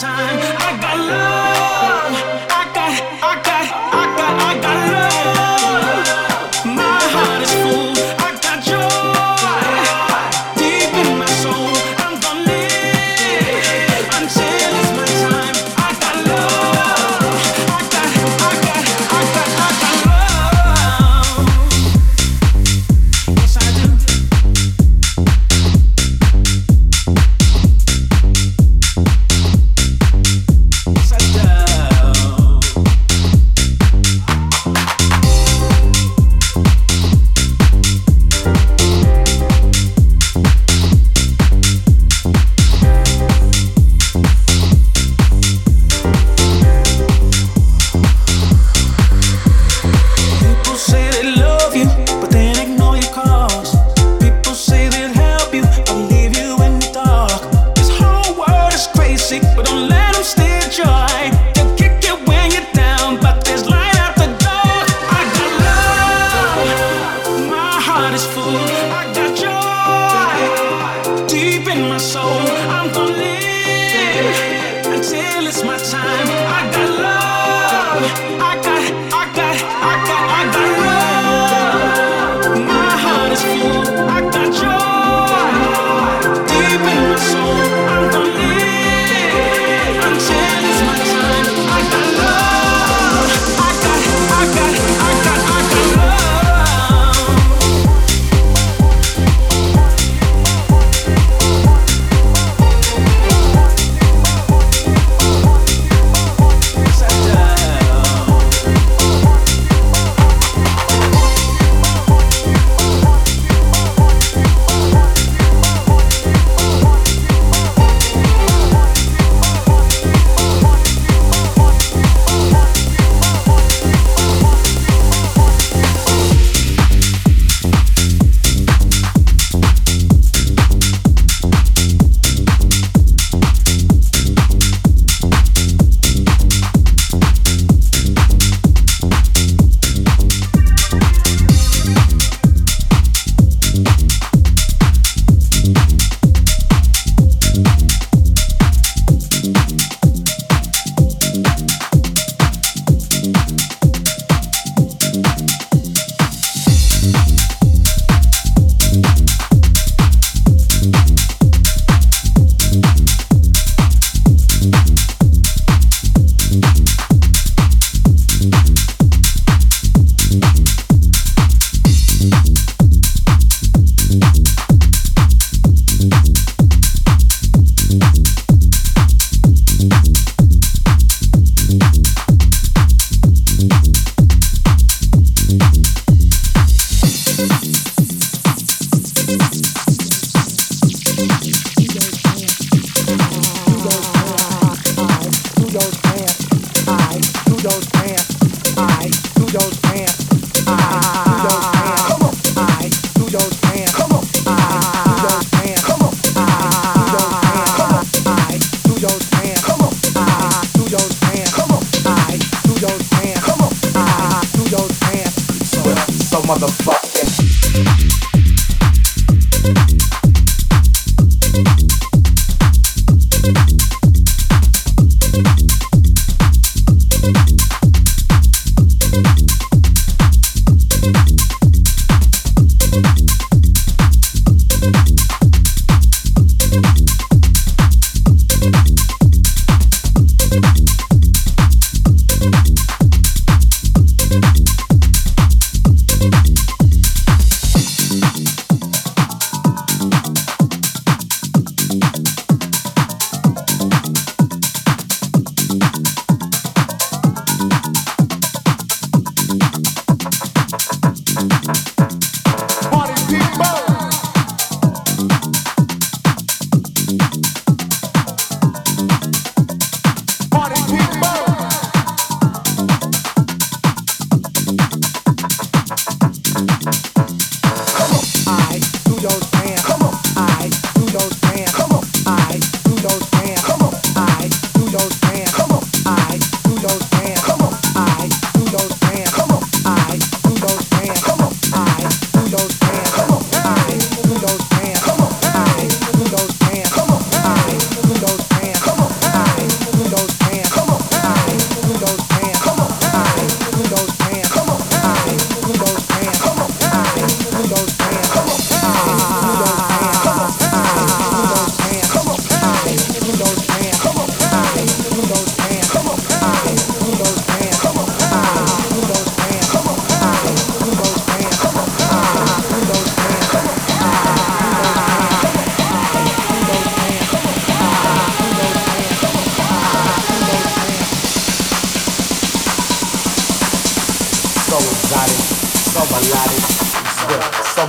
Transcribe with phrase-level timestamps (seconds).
[0.00, 0.67] time.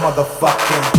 [0.10, 0.99] Motherfucking.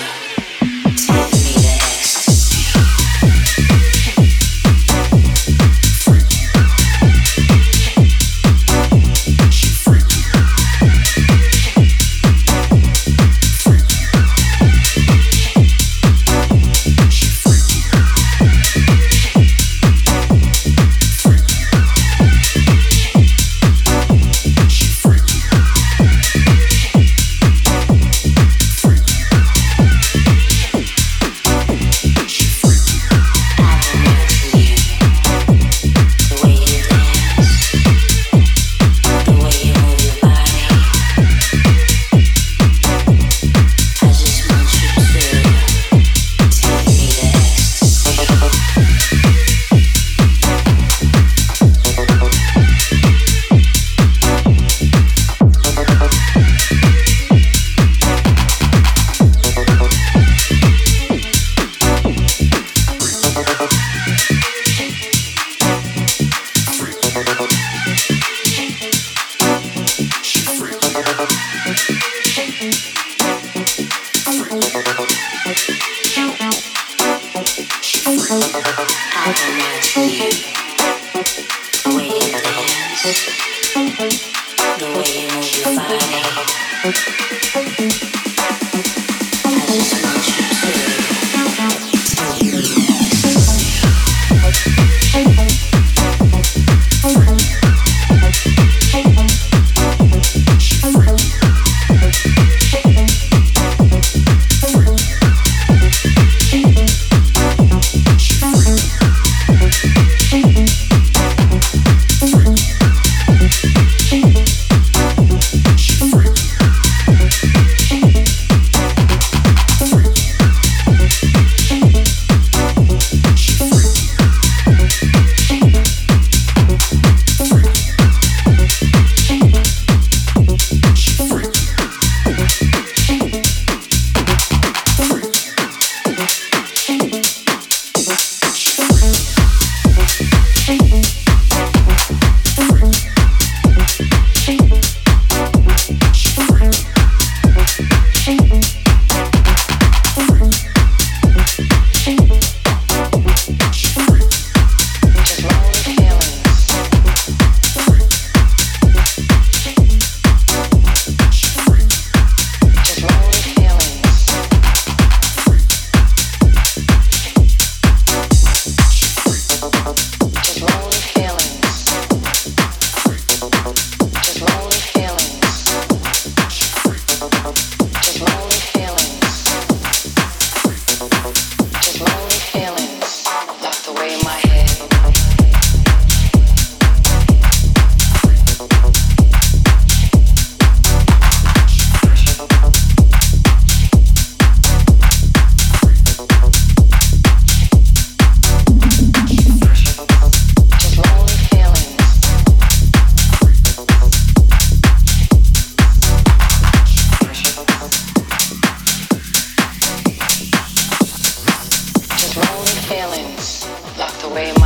[214.31, 214.60] away